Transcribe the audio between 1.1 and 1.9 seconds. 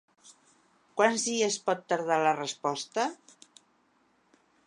dies pot